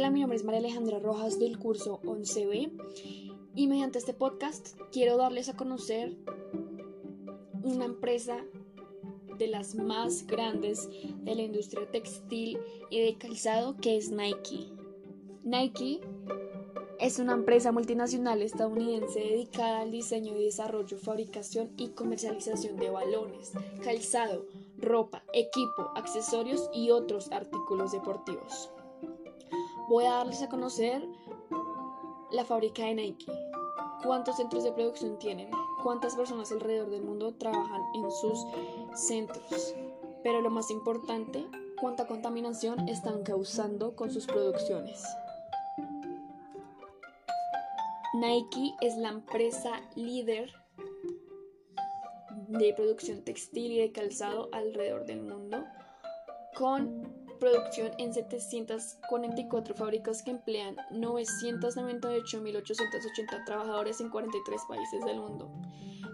Hola, 0.00 0.08
mi 0.08 0.20
nombre 0.20 0.38
es 0.38 0.44
María 0.44 0.60
Alejandra 0.60 0.98
Rojas 0.98 1.38
del 1.38 1.58
curso 1.58 2.00
11B 2.04 2.70
y 3.54 3.66
mediante 3.66 3.98
este 3.98 4.14
podcast 4.14 4.68
quiero 4.90 5.18
darles 5.18 5.50
a 5.50 5.56
conocer 5.58 6.16
una 7.62 7.84
empresa 7.84 8.38
de 9.36 9.46
las 9.48 9.74
más 9.74 10.26
grandes 10.26 10.88
de 11.22 11.34
la 11.34 11.42
industria 11.42 11.86
textil 11.90 12.58
y 12.88 13.00
de 13.02 13.18
calzado 13.18 13.76
que 13.76 13.98
es 13.98 14.10
Nike. 14.10 14.68
Nike 15.44 16.00
es 16.98 17.18
una 17.18 17.34
empresa 17.34 17.70
multinacional 17.70 18.40
estadounidense 18.40 19.20
dedicada 19.20 19.80
al 19.80 19.90
diseño 19.90 20.34
y 20.34 20.44
desarrollo, 20.44 20.96
fabricación 20.96 21.72
y 21.76 21.90
comercialización 21.90 22.78
de 22.78 22.88
balones, 22.88 23.52
calzado, 23.84 24.46
ropa, 24.78 25.24
equipo, 25.34 25.90
accesorios 25.94 26.70
y 26.72 26.88
otros 26.88 27.30
artículos 27.32 27.92
deportivos 27.92 28.70
voy 29.90 30.04
a 30.04 30.12
darles 30.12 30.40
a 30.40 30.48
conocer 30.48 31.02
la 32.30 32.44
fábrica 32.44 32.84
de 32.84 32.94
Nike. 32.94 33.26
¿Cuántos 34.04 34.36
centros 34.36 34.62
de 34.62 34.70
producción 34.70 35.18
tienen? 35.18 35.50
¿Cuántas 35.82 36.14
personas 36.14 36.52
alrededor 36.52 36.90
del 36.90 37.02
mundo 37.02 37.34
trabajan 37.34 37.82
en 37.96 38.08
sus 38.12 38.46
centros? 38.94 39.74
Pero 40.22 40.40
lo 40.42 40.48
más 40.48 40.70
importante, 40.70 41.44
¿cuánta 41.80 42.06
contaminación 42.06 42.88
están 42.88 43.24
causando 43.24 43.96
con 43.96 44.12
sus 44.12 44.28
producciones? 44.28 45.02
Nike 48.14 48.76
es 48.82 48.96
la 48.96 49.08
empresa 49.08 49.72
líder 49.96 50.52
de 52.46 52.72
producción 52.74 53.24
textil 53.24 53.72
y 53.72 53.78
de 53.80 53.90
calzado 53.90 54.50
alrededor 54.52 55.04
del 55.04 55.22
mundo 55.22 55.64
con 56.54 57.19
producción 57.40 57.90
en 57.98 58.14
744 58.14 59.74
fábricas 59.74 60.22
que 60.22 60.30
emplean 60.30 60.76
998.880 60.92 63.44
trabajadores 63.44 64.00
en 64.00 64.10
43 64.10 64.60
países 64.68 65.04
del 65.04 65.18
mundo. 65.18 65.50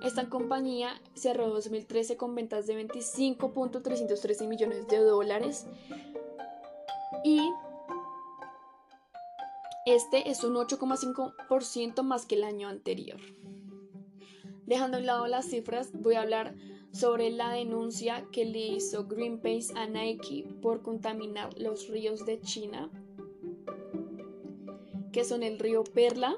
Esta 0.03 0.28
compañía 0.28 1.01
cerró 1.14 1.48
2013 1.48 2.17
con 2.17 2.34
ventas 2.34 2.67
de 2.67 2.86
25.313 2.86 4.47
millones 4.47 4.86
de 4.89 4.98
dólares 4.98 5.67
y 7.25 7.41
este 9.86 10.31
es 10.31 10.45
un 10.45 10.55
8,5% 10.55 12.03
más 12.03 12.27
que 12.27 12.36
el 12.36 12.45
año 12.45 12.69
anterior. 12.69 13.20
Dejando 14.67 14.97
a 14.97 15.01
un 15.01 15.06
lado 15.06 15.27
las 15.27 15.47
cifras, 15.47 15.91
voy 15.92 16.17
a 16.17 16.23
hablar 16.23 16.55
sobre 16.97 17.30
la 17.30 17.50
denuncia 17.50 18.27
que 18.33 18.47
le 18.47 18.69
hizo 18.69 19.06
Greenpeace 19.06 19.75
a 19.77 19.86
Nike 19.86 20.47
por 20.62 20.80
contaminar 20.80 21.50
los 21.58 21.89
ríos 21.89 22.25
de 22.25 22.41
China, 22.41 22.91
que 25.12 25.24
son 25.24 25.42
el 25.42 25.58
río 25.58 25.84
Perla 25.84 26.36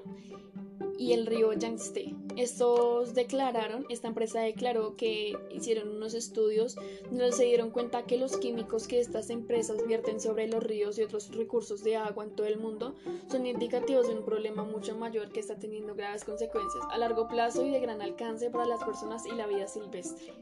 y 0.99 1.13
el 1.13 1.27
río 1.27 1.53
Yangtze. 1.53 2.15
Estos 2.39 3.15
declararon, 3.15 3.85
esta 3.89 4.07
empresa 4.07 4.39
declaró 4.39 4.95
que 4.95 5.37
hicieron 5.51 5.89
unos 5.89 6.15
estudios 6.15 6.77
donde 7.11 7.33
se 7.33 7.47
dieron 7.47 7.71
cuenta 7.73 8.07
que 8.07 8.17
los 8.17 8.37
químicos 8.37 8.87
que 8.87 9.01
estas 9.01 9.31
empresas 9.31 9.85
vierten 9.89 10.21
sobre 10.21 10.47
los 10.47 10.63
ríos 10.63 10.97
y 10.99 11.03
otros 11.03 11.35
recursos 11.35 11.83
de 11.83 11.97
agua 11.97 12.23
en 12.23 12.37
todo 12.37 12.47
el 12.47 12.57
mundo 12.57 12.95
son 13.29 13.45
indicativos 13.45 14.07
de 14.07 14.15
un 14.15 14.25
problema 14.25 14.63
mucho 14.63 14.97
mayor 14.97 15.33
que 15.33 15.41
está 15.41 15.59
teniendo 15.59 15.97
graves 15.97 16.23
consecuencias 16.23 16.85
a 16.93 16.99
largo 16.99 17.27
plazo 17.27 17.67
y 17.67 17.71
de 17.71 17.81
gran 17.81 18.03
alcance 18.03 18.51
para 18.51 18.67
las 18.67 18.85
personas 18.85 19.27
y 19.27 19.33
la 19.33 19.49
vida 19.49 19.67
silvestre. 19.67 20.33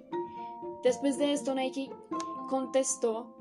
Después 0.83 1.17
de 1.17 1.33
esto, 1.33 1.55
Nike 1.55 1.89
contestó 2.51 3.35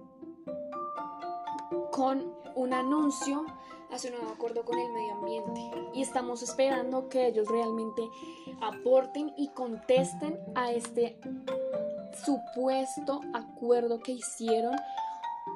con 1.92 2.34
un 2.56 2.72
anuncio 2.72 3.46
hace 3.92 4.10
un 4.10 4.16
nuevo 4.16 4.32
acuerdo 4.32 4.64
con 4.66 4.78
el 4.78 4.92
medio 4.92 5.14
ambiente 5.14 5.62
y 5.94 6.02
estamos 6.02 6.42
esperando 6.42 7.10
que 7.10 7.28
ellos 7.28 7.48
realmente 7.48 8.02
aporten 8.62 9.34
y 9.38 9.50
contesten 9.50 10.40
a 10.56 10.72
este 10.72 11.20
supuesto 12.26 13.22
acuerdo 13.34 14.00
que 14.00 14.14
hicieron 14.14 14.76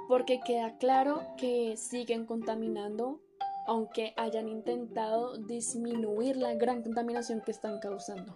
porque 0.08 0.40
queda 0.42 0.78
claro 0.78 1.22
que 1.38 1.76
siguen 1.78 2.26
contaminando 2.26 3.20
aunque 3.68 4.14
hayan 4.18 4.50
intentado 4.50 5.38
disminuir 5.38 6.38
la 6.38 6.56
gran 6.56 6.82
contaminación 6.82 7.42
que 7.42 7.52
están 7.52 7.80
causando. 7.80 8.36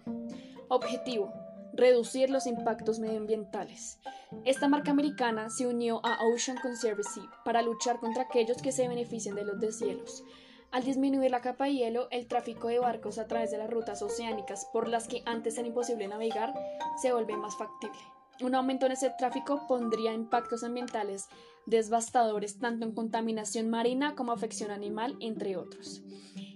Objetivo, 0.68 1.32
reducir 1.76 2.30
los 2.30 2.46
impactos 2.46 2.98
medioambientales. 2.98 3.98
Esta 4.44 4.68
marca 4.68 4.92
americana 4.92 5.50
se 5.50 5.66
unió 5.66 6.00
a 6.04 6.18
Ocean 6.24 6.56
Conservancy 6.62 7.22
para 7.44 7.62
luchar 7.62 7.98
contra 7.98 8.22
aquellos 8.22 8.62
que 8.62 8.72
se 8.72 8.88
benefician 8.88 9.34
de 9.34 9.44
los 9.44 9.60
deshielos. 9.60 10.24
Al 10.70 10.84
disminuir 10.84 11.30
la 11.30 11.40
capa 11.40 11.66
de 11.66 11.74
hielo, 11.74 12.08
el 12.10 12.26
tráfico 12.26 12.68
de 12.68 12.78
barcos 12.78 13.18
a 13.18 13.26
través 13.26 13.50
de 13.50 13.58
las 13.58 13.70
rutas 13.70 14.02
oceánicas 14.02 14.66
por 14.72 14.88
las 14.88 15.06
que 15.06 15.22
antes 15.24 15.56
era 15.58 15.68
imposible 15.68 16.08
navegar 16.08 16.52
se 17.00 17.12
vuelve 17.12 17.36
más 17.36 17.56
factible. 17.56 17.98
Un 18.40 18.54
aumento 18.56 18.86
en 18.86 18.92
ese 18.92 19.10
tráfico 19.10 19.64
pondría 19.68 20.12
impactos 20.12 20.64
ambientales 20.64 21.28
devastadores 21.66 22.58
tanto 22.58 22.84
en 22.84 22.92
contaminación 22.92 23.70
marina 23.70 24.14
como 24.14 24.32
afección 24.32 24.70
animal, 24.70 25.16
entre 25.20 25.56
otros. 25.56 26.02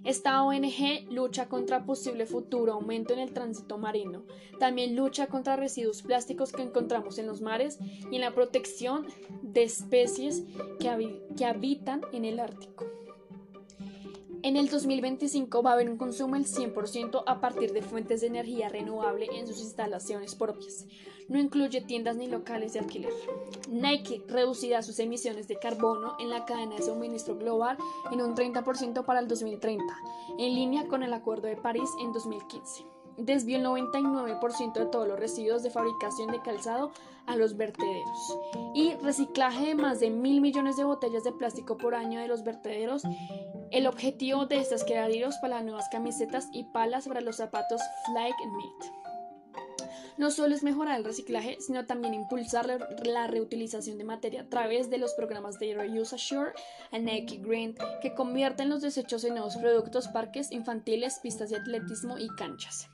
Esta 0.04 0.42
ONG 0.42 1.10
lucha 1.10 1.48
contra 1.48 1.84
posible 1.84 2.24
futuro 2.24 2.72
aumento 2.72 3.12
en 3.12 3.18
el 3.18 3.32
tránsito 3.32 3.78
marino. 3.78 4.24
También 4.58 4.96
lucha 4.96 5.26
contra 5.26 5.56
residuos 5.56 6.02
plásticos 6.02 6.52
que 6.52 6.62
encontramos 6.62 7.18
en 7.18 7.26
los 7.26 7.40
mares 7.40 7.78
y 8.10 8.14
en 8.14 8.20
la 8.20 8.34
protección 8.34 9.06
de 9.42 9.64
especies 9.64 10.44
que, 10.78 11.22
que 11.36 11.44
habitan 11.44 12.00
en 12.12 12.24
el 12.24 12.40
Ártico. 12.40 12.86
En 14.42 14.56
el 14.56 14.68
2025 14.68 15.62
va 15.62 15.70
a 15.70 15.72
haber 15.74 15.90
un 15.90 15.96
consumo 15.96 16.34
del 16.34 16.46
100% 16.46 17.24
a 17.26 17.40
partir 17.40 17.72
de 17.72 17.82
fuentes 17.82 18.20
de 18.20 18.28
energía 18.28 18.68
renovable 18.68 19.26
en 19.32 19.48
sus 19.48 19.60
instalaciones 19.60 20.36
propias. 20.36 20.86
No 21.28 21.38
incluye 21.38 21.80
tiendas 21.80 22.16
ni 22.16 22.28
locales 22.28 22.72
de 22.72 22.78
alquiler. 22.78 23.12
Nike 23.68 24.22
reducirá 24.28 24.82
sus 24.82 24.98
emisiones 25.00 25.48
de 25.48 25.58
carbono 25.58 26.16
en 26.20 26.30
la 26.30 26.44
cadena 26.44 26.76
de 26.76 26.82
suministro 26.82 27.36
global 27.36 27.76
en 28.12 28.22
un 28.22 28.36
30% 28.36 29.04
para 29.04 29.20
el 29.20 29.28
2030, 29.28 29.84
en 30.38 30.54
línea 30.54 30.86
con 30.86 31.02
el 31.02 31.12
Acuerdo 31.12 31.48
de 31.48 31.56
París 31.56 31.90
en 32.00 32.12
2015 32.12 32.97
desvió 33.18 33.58
el 33.58 33.64
99% 33.64 34.72
de 34.72 34.86
todos 34.86 35.08
los 35.08 35.18
residuos 35.18 35.62
de 35.62 35.70
fabricación 35.70 36.30
de 36.30 36.40
calzado 36.40 36.92
a 37.26 37.36
los 37.36 37.56
vertederos 37.56 38.38
y 38.74 38.94
reciclaje 38.94 39.66
de 39.66 39.74
más 39.74 40.00
de 40.00 40.10
mil 40.10 40.40
millones 40.40 40.76
de 40.76 40.84
botellas 40.84 41.24
de 41.24 41.32
plástico 41.32 41.76
por 41.76 41.94
año 41.94 42.20
de 42.20 42.28
los 42.28 42.42
vertederos. 42.42 43.02
El 43.70 43.86
objetivo 43.86 44.46
de 44.46 44.58
estas 44.58 44.84
quedaderos 44.84 45.36
para 45.36 45.56
las 45.56 45.64
nuevas 45.64 45.88
camisetas 45.90 46.48
y 46.52 46.64
palas 46.64 47.06
para 47.06 47.20
los 47.20 47.36
zapatos 47.36 47.82
Flag 48.06 48.34
Meat 48.56 48.98
no 50.18 50.32
solo 50.32 50.54
es 50.54 50.64
mejorar 50.64 50.98
el 50.98 51.04
reciclaje, 51.04 51.56
sino 51.60 51.86
también 51.86 52.12
impulsar 52.12 52.66
la 53.04 53.28
reutilización 53.28 53.98
de 53.98 54.04
materia 54.04 54.42
a 54.42 54.48
través 54.48 54.90
de 54.90 54.98
los 54.98 55.14
programas 55.14 55.58
de 55.60 55.74
Reuse 55.74 56.16
Assure 56.16 56.52
y 56.92 56.98
Nike 56.98 57.38
Green, 57.38 57.76
que 58.02 58.14
convierten 58.14 58.68
los 58.68 58.82
desechos 58.82 59.22
en 59.22 59.34
nuevos 59.34 59.56
productos, 59.56 60.08
parques 60.08 60.50
infantiles, 60.50 61.20
pistas 61.22 61.50
de 61.50 61.56
atletismo 61.56 62.18
y 62.18 62.28
canchas. 62.36 62.88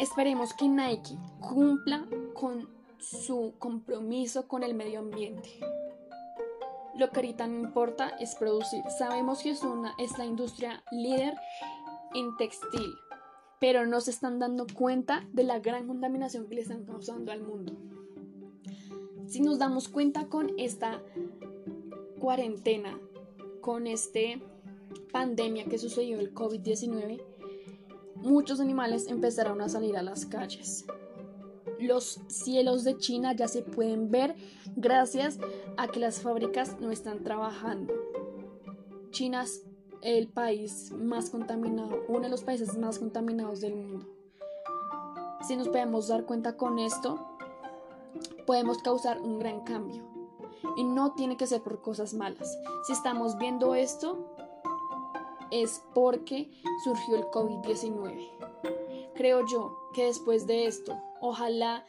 Esperemos 0.00 0.54
que 0.54 0.66
Nike 0.66 1.14
cumpla 1.40 2.06
con 2.32 2.66
su 2.98 3.52
compromiso 3.58 4.48
con 4.48 4.62
el 4.62 4.72
medio 4.72 5.00
ambiente. 5.00 5.50
Lo 6.96 7.10
que 7.10 7.16
ahorita 7.20 7.46
no 7.46 7.60
importa 7.60 8.08
es 8.18 8.34
producir. 8.34 8.82
Sabemos 8.98 9.42
que 9.42 9.50
es, 9.50 9.62
una, 9.62 9.94
es 9.98 10.16
la 10.16 10.24
industria 10.24 10.82
líder 10.90 11.34
en 12.14 12.34
textil, 12.38 12.94
pero 13.60 13.86
no 13.86 14.00
se 14.00 14.10
están 14.12 14.38
dando 14.38 14.66
cuenta 14.72 15.28
de 15.34 15.42
la 15.42 15.58
gran 15.58 15.86
contaminación 15.86 16.48
que 16.48 16.54
le 16.54 16.62
están 16.62 16.86
causando 16.86 17.30
al 17.30 17.42
mundo. 17.42 17.74
Si 19.26 19.42
nos 19.42 19.58
damos 19.58 19.90
cuenta 19.90 20.28
con 20.28 20.58
esta 20.58 21.02
cuarentena, 22.18 22.98
con 23.60 23.86
este 23.86 24.42
pandemia 25.12 25.66
que 25.66 25.76
sucedió 25.76 26.18
el 26.20 26.32
COVID-19, 26.32 27.22
muchos 28.22 28.60
animales 28.60 29.06
empezaron 29.08 29.60
a 29.60 29.68
salir 29.68 29.96
a 29.96 30.02
las 30.02 30.26
calles. 30.26 30.84
Los 31.78 32.20
cielos 32.28 32.84
de 32.84 32.96
China 32.98 33.32
ya 33.34 33.48
se 33.48 33.62
pueden 33.62 34.10
ver 34.10 34.34
gracias 34.76 35.38
a 35.76 35.88
que 35.88 36.00
las 36.00 36.20
fábricas 36.20 36.78
no 36.80 36.90
están 36.90 37.22
trabajando. 37.22 37.94
China 39.10 39.42
es 39.42 39.64
el 40.02 40.28
país 40.28 40.92
más 40.92 41.30
contaminado, 41.30 42.04
uno 42.08 42.20
de 42.20 42.28
los 42.28 42.42
países 42.42 42.76
más 42.76 42.98
contaminados 42.98 43.60
del 43.60 43.76
mundo. 43.76 44.06
Si 45.46 45.56
nos 45.56 45.68
podemos 45.68 46.08
dar 46.08 46.26
cuenta 46.26 46.56
con 46.56 46.78
esto, 46.78 47.18
podemos 48.46 48.78
causar 48.78 49.20
un 49.20 49.38
gran 49.38 49.60
cambio. 49.60 50.04
Y 50.76 50.84
no 50.84 51.14
tiene 51.14 51.36
que 51.36 51.46
ser 51.46 51.62
por 51.62 51.80
cosas 51.80 52.14
malas. 52.14 52.58
Si 52.86 52.92
estamos 52.92 53.38
viendo 53.38 53.74
esto, 53.74 54.34
es 55.50 55.82
porque 55.94 56.50
surgió 56.84 57.16
el 57.16 57.24
COVID-19. 57.24 59.12
Creo 59.14 59.46
yo 59.46 59.76
que 59.94 60.06
después 60.06 60.46
de 60.46 60.66
esto, 60.66 60.98
ojalá 61.20 61.84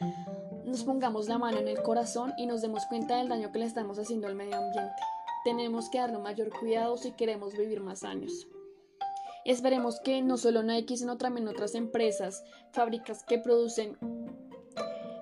nos 0.65 0.83
pongamos 0.83 1.27
la 1.27 1.37
mano 1.37 1.57
en 1.57 1.67
el 1.67 1.81
corazón 1.81 2.33
y 2.37 2.45
nos 2.45 2.61
demos 2.61 2.85
cuenta 2.85 3.17
del 3.17 3.29
daño 3.29 3.51
que 3.51 3.59
le 3.59 3.65
estamos 3.65 3.97
haciendo 3.99 4.27
al 4.27 4.35
medio 4.35 4.57
ambiente. 4.57 5.01
tenemos 5.43 5.89
que 5.89 5.97
darnos 5.97 6.21
mayor 6.21 6.49
cuidado 6.51 6.97
si 6.97 7.13
queremos 7.13 7.57
vivir 7.57 7.81
más 7.81 8.03
años. 8.03 8.47
Esperemos 9.43 9.99
que 9.99 10.21
no 10.21 10.37
solo 10.37 10.61
Nike, 10.61 10.97
sino 10.97 11.17
también 11.17 11.47
otras 11.47 11.73
empresas, 11.73 12.43
fábricas 12.71 13.23
que 13.23 13.39
producen 13.39 13.97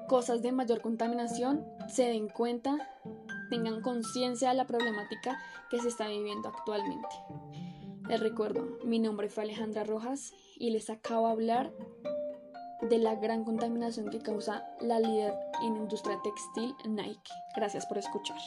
cosas 0.10 0.42
de 0.42 0.52
mayor 0.52 0.82
contaminación, 0.82 1.66
se 1.88 2.04
den 2.04 2.28
cuenta, 2.28 2.78
tengan 3.50 3.82
conciencia 3.82 4.50
de 4.50 4.56
la 4.56 4.68
problemática 4.68 5.40
que 5.70 5.80
se 5.80 5.88
está 5.88 6.08
viviendo 6.08 6.50
actualmente. 6.50 7.08
Les 8.10 8.20
recuerdo, 8.20 8.80
mi 8.84 8.98
nombre 8.98 9.30
fue 9.30 9.44
Alejandra 9.44 9.84
Rojas 9.84 10.34
y 10.58 10.72
les 10.72 10.90
acabo 10.90 11.28
de 11.28 11.32
hablar 11.32 11.74
de 12.82 12.98
la 12.98 13.14
gran 13.14 13.44
contaminación 13.44 14.10
que 14.10 14.18
causa 14.18 14.66
la 14.82 15.00
líder 15.00 15.36
en 15.62 15.76
industria 15.76 16.20
textil 16.24 16.74
Nike. 16.88 17.32
Gracias 17.56 17.86
por 17.86 18.00
escuchar. 18.00 18.38